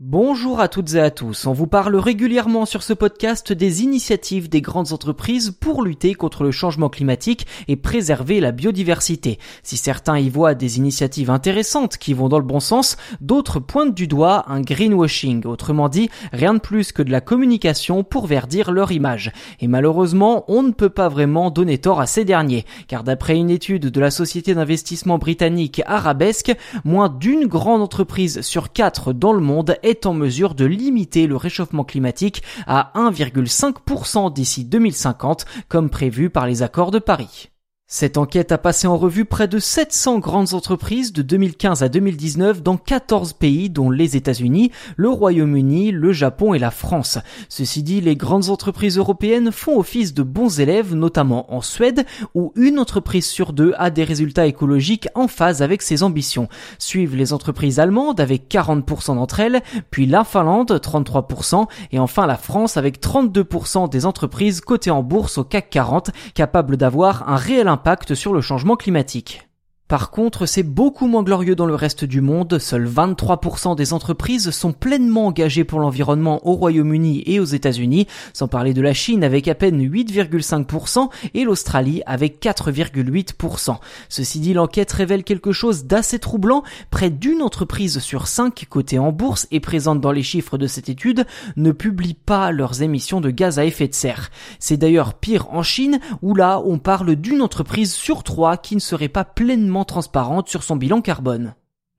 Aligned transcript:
Bonjour 0.00 0.60
à 0.60 0.68
toutes 0.68 0.94
et 0.94 1.00
à 1.00 1.10
tous. 1.10 1.44
On 1.48 1.52
vous 1.52 1.66
parle 1.66 1.96
régulièrement 1.96 2.66
sur 2.66 2.84
ce 2.84 2.92
podcast 2.92 3.52
des 3.52 3.82
initiatives 3.82 4.48
des 4.48 4.60
grandes 4.60 4.92
entreprises 4.92 5.50
pour 5.50 5.82
lutter 5.82 6.14
contre 6.14 6.44
le 6.44 6.52
changement 6.52 6.88
climatique 6.88 7.48
et 7.66 7.74
préserver 7.74 8.38
la 8.38 8.52
biodiversité. 8.52 9.40
Si 9.64 9.76
certains 9.76 10.16
y 10.16 10.28
voient 10.28 10.54
des 10.54 10.78
initiatives 10.78 11.30
intéressantes 11.30 11.98
qui 11.98 12.14
vont 12.14 12.28
dans 12.28 12.38
le 12.38 12.44
bon 12.44 12.60
sens, 12.60 12.96
d'autres 13.20 13.58
pointent 13.58 13.96
du 13.96 14.06
doigt 14.06 14.44
un 14.46 14.60
greenwashing, 14.60 15.44
autrement 15.46 15.88
dit, 15.88 16.10
rien 16.32 16.54
de 16.54 16.60
plus 16.60 16.92
que 16.92 17.02
de 17.02 17.10
la 17.10 17.20
communication 17.20 18.04
pour 18.04 18.28
verdir 18.28 18.70
leur 18.70 18.92
image. 18.92 19.32
Et 19.58 19.66
malheureusement, 19.66 20.44
on 20.46 20.62
ne 20.62 20.70
peut 20.70 20.90
pas 20.90 21.08
vraiment 21.08 21.50
donner 21.50 21.78
tort 21.78 22.00
à 22.00 22.06
ces 22.06 22.24
derniers, 22.24 22.66
car 22.86 23.02
d'après 23.02 23.36
une 23.36 23.50
étude 23.50 23.86
de 23.86 24.00
la 24.00 24.12
société 24.12 24.54
d'investissement 24.54 25.18
britannique 25.18 25.82
Arabesque, 25.86 26.54
moins 26.84 27.08
d'une 27.08 27.46
grande 27.46 27.82
entreprise 27.82 28.42
sur 28.42 28.72
quatre 28.72 29.12
dans 29.12 29.32
le 29.32 29.40
monde 29.40 29.74
en 30.04 30.14
mesure 30.14 30.54
de 30.54 30.64
limiter 30.64 31.26
le 31.26 31.36
réchauffement 31.36 31.84
climatique 31.84 32.42
à 32.66 32.92
1,5% 32.94 34.32
d'ici 34.32 34.64
2050 34.64 35.46
comme 35.68 35.90
prévu 35.90 36.30
par 36.30 36.46
les 36.46 36.62
accords 36.62 36.90
de 36.90 36.98
Paris. 36.98 37.50
Cette 37.90 38.18
enquête 38.18 38.52
a 38.52 38.58
passé 38.58 38.86
en 38.86 38.98
revue 38.98 39.24
près 39.24 39.48
de 39.48 39.58
700 39.58 40.18
grandes 40.18 40.52
entreprises 40.52 41.10
de 41.14 41.22
2015 41.22 41.82
à 41.82 41.88
2019 41.88 42.62
dans 42.62 42.76
14 42.76 43.32
pays 43.32 43.70
dont 43.70 43.88
les 43.88 44.14
États-Unis, 44.14 44.72
le 44.96 45.08
Royaume-Uni, 45.08 45.90
le 45.90 46.12
Japon 46.12 46.52
et 46.52 46.58
la 46.58 46.70
France. 46.70 47.18
Ceci 47.48 47.82
dit, 47.82 48.02
les 48.02 48.14
grandes 48.14 48.50
entreprises 48.50 48.98
européennes 48.98 49.52
font 49.52 49.78
office 49.78 50.12
de 50.12 50.22
bons 50.22 50.60
élèves, 50.60 50.94
notamment 50.94 51.50
en 51.50 51.62
Suède, 51.62 52.04
où 52.34 52.52
une 52.56 52.78
entreprise 52.78 53.24
sur 53.24 53.54
deux 53.54 53.72
a 53.78 53.88
des 53.88 54.04
résultats 54.04 54.44
écologiques 54.44 55.08
en 55.14 55.26
phase 55.26 55.62
avec 55.62 55.80
ses 55.80 56.02
ambitions. 56.02 56.50
Suivent 56.78 57.16
les 57.16 57.32
entreprises 57.32 57.80
allemandes 57.80 58.20
avec 58.20 58.50
40% 58.50 59.14
d'entre 59.14 59.40
elles, 59.40 59.62
puis 59.90 60.04
la 60.04 60.24
Finlande 60.24 60.72
33% 60.72 61.66
et 61.92 61.98
enfin 61.98 62.26
la 62.26 62.36
France 62.36 62.76
avec 62.76 63.00
32% 63.00 63.88
des 63.88 64.04
entreprises 64.04 64.60
cotées 64.60 64.90
en 64.90 65.02
bourse 65.02 65.38
au 65.38 65.44
CAC 65.44 65.70
40 65.70 66.10
capables 66.34 66.76
d'avoir 66.76 67.26
un 67.30 67.36
réel 67.36 67.66
impact 67.66 67.77
impact 67.78 68.16
sur 68.16 68.32
le 68.32 68.40
changement 68.40 68.74
climatique. 68.74 69.47
Par 69.88 70.10
contre, 70.10 70.44
c'est 70.44 70.62
beaucoup 70.62 71.06
moins 71.06 71.22
glorieux 71.22 71.54
dans 71.54 71.64
le 71.64 71.74
reste 71.74 72.04
du 72.04 72.20
monde. 72.20 72.58
Seuls 72.58 72.86
23% 72.86 73.74
des 73.74 73.94
entreprises 73.94 74.50
sont 74.50 74.74
pleinement 74.74 75.28
engagées 75.28 75.64
pour 75.64 75.80
l'environnement 75.80 76.46
au 76.46 76.52
Royaume-Uni 76.52 77.22
et 77.24 77.40
aux 77.40 77.46
États-Unis, 77.46 78.06
sans 78.34 78.48
parler 78.48 78.74
de 78.74 78.82
la 78.82 78.92
Chine 78.92 79.24
avec 79.24 79.48
à 79.48 79.54
peine 79.54 79.82
8,5% 79.82 81.08
et 81.32 81.44
l'Australie 81.44 82.02
avec 82.04 82.38
4,8%. 82.42 83.78
Ceci 84.10 84.40
dit, 84.40 84.52
l'enquête 84.52 84.92
révèle 84.92 85.24
quelque 85.24 85.52
chose 85.52 85.86
d'assez 85.86 86.18
troublant. 86.18 86.64
Près 86.90 87.08
d'une 87.08 87.40
entreprise 87.40 88.00
sur 88.00 88.26
cinq 88.26 88.66
cotée 88.68 88.98
en 88.98 89.10
bourse 89.10 89.48
et 89.52 89.60
présente 89.60 90.02
dans 90.02 90.12
les 90.12 90.22
chiffres 90.22 90.58
de 90.58 90.66
cette 90.66 90.90
étude 90.90 91.24
ne 91.56 91.72
publie 91.72 92.12
pas 92.12 92.52
leurs 92.52 92.82
émissions 92.82 93.22
de 93.22 93.30
gaz 93.30 93.58
à 93.58 93.64
effet 93.64 93.88
de 93.88 93.94
serre. 93.94 94.30
C'est 94.58 94.76
d'ailleurs 94.76 95.14
pire 95.14 95.48
en 95.50 95.62
Chine 95.62 95.98
où 96.20 96.34
là 96.34 96.60
on 96.66 96.78
parle 96.78 97.16
d'une 97.16 97.40
entreprise 97.40 97.94
sur 97.94 98.22
trois 98.22 98.58
qui 98.58 98.74
ne 98.74 98.80
serait 98.80 99.08
pas 99.08 99.24
pleinement 99.24 99.77
transparente 99.84 100.48
sur 100.48 100.62
son 100.62 100.76
bilan 100.76 101.00
carbone. 101.00 101.54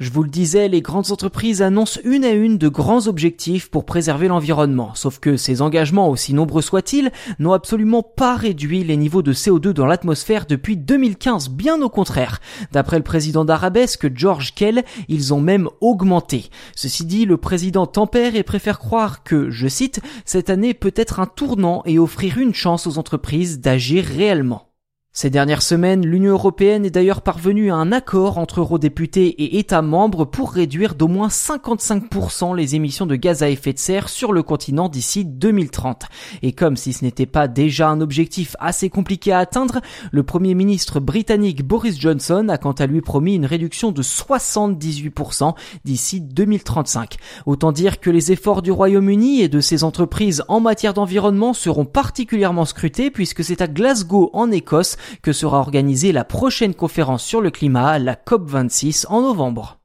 Je 0.00 0.10
vous 0.10 0.24
le 0.24 0.28
disais, 0.28 0.66
les 0.66 0.82
grandes 0.82 1.12
entreprises 1.12 1.62
annoncent 1.62 2.00
une 2.02 2.24
à 2.24 2.30
une 2.30 2.58
de 2.58 2.66
grands 2.66 3.06
objectifs 3.06 3.70
pour 3.70 3.86
préserver 3.86 4.26
l'environnement, 4.26 4.92
sauf 4.96 5.20
que 5.20 5.36
ces 5.36 5.62
engagements, 5.62 6.10
aussi 6.10 6.34
nombreux 6.34 6.62
soient-ils, 6.62 7.12
n'ont 7.38 7.52
absolument 7.52 8.02
pas 8.02 8.34
réduit 8.34 8.82
les 8.82 8.96
niveaux 8.96 9.22
de 9.22 9.32
CO2 9.32 9.70
dans 9.70 9.86
l'atmosphère 9.86 10.46
depuis 10.46 10.76
2015, 10.76 11.48
bien 11.48 11.80
au 11.80 11.88
contraire. 11.88 12.40
D'après 12.72 12.96
le 12.96 13.04
président 13.04 13.44
d'Arabesque, 13.44 14.12
George 14.16 14.52
Kell, 14.56 14.82
ils 15.06 15.32
ont 15.32 15.40
même 15.40 15.68
augmenté. 15.80 16.50
Ceci 16.74 17.04
dit, 17.04 17.24
le 17.24 17.36
président 17.36 17.86
tempère 17.86 18.34
et 18.34 18.42
préfère 18.42 18.80
croire 18.80 19.22
que, 19.22 19.48
je 19.50 19.68
cite, 19.68 20.00
cette 20.24 20.50
année 20.50 20.74
peut 20.74 20.94
être 20.96 21.20
un 21.20 21.26
tournant 21.26 21.84
et 21.86 22.00
offrir 22.00 22.38
une 22.38 22.52
chance 22.52 22.88
aux 22.88 22.98
entreprises 22.98 23.60
d'agir 23.60 24.04
réellement. 24.04 24.73
Ces 25.16 25.30
dernières 25.30 25.62
semaines, 25.62 26.04
l'Union 26.04 26.32
européenne 26.32 26.84
est 26.84 26.90
d'ailleurs 26.90 27.22
parvenue 27.22 27.70
à 27.70 27.76
un 27.76 27.92
accord 27.92 28.36
entre 28.36 28.58
eurodéputés 28.58 29.28
et 29.28 29.60
États 29.60 29.80
membres 29.80 30.24
pour 30.24 30.50
réduire 30.50 30.96
d'au 30.96 31.06
moins 31.06 31.28
55% 31.28 32.56
les 32.56 32.74
émissions 32.74 33.06
de 33.06 33.14
gaz 33.14 33.44
à 33.44 33.48
effet 33.48 33.72
de 33.72 33.78
serre 33.78 34.08
sur 34.08 34.32
le 34.32 34.42
continent 34.42 34.88
d'ici 34.88 35.24
2030. 35.24 36.06
Et 36.42 36.50
comme 36.50 36.76
si 36.76 36.92
ce 36.92 37.04
n'était 37.04 37.26
pas 37.26 37.46
déjà 37.46 37.90
un 37.90 38.00
objectif 38.00 38.56
assez 38.58 38.90
compliqué 38.90 39.30
à 39.30 39.38
atteindre, 39.38 39.82
le 40.10 40.24
Premier 40.24 40.56
ministre 40.56 40.98
britannique 40.98 41.64
Boris 41.64 41.96
Johnson 41.96 42.48
a 42.48 42.58
quant 42.58 42.72
à 42.72 42.86
lui 42.86 43.00
promis 43.00 43.36
une 43.36 43.46
réduction 43.46 43.92
de 43.92 44.02
78% 44.02 45.54
d'ici 45.84 46.22
2035. 46.22 47.18
Autant 47.46 47.70
dire 47.70 48.00
que 48.00 48.10
les 48.10 48.32
efforts 48.32 48.62
du 48.62 48.72
Royaume-Uni 48.72 49.42
et 49.42 49.48
de 49.48 49.60
ses 49.60 49.84
entreprises 49.84 50.42
en 50.48 50.58
matière 50.58 50.92
d'environnement 50.92 51.52
seront 51.52 51.84
particulièrement 51.84 52.64
scrutés 52.64 53.12
puisque 53.12 53.44
c'est 53.44 53.62
à 53.62 53.68
Glasgow 53.68 54.30
en 54.32 54.50
Écosse 54.50 54.96
que 55.22 55.32
sera 55.32 55.58
organisée 55.58 56.12
la 56.12 56.24
prochaine 56.24 56.74
conférence 56.74 57.24
sur 57.24 57.40
le 57.40 57.50
climat, 57.50 57.98
la 57.98 58.14
COP26 58.14 59.06
en 59.08 59.22
novembre. 59.22 59.78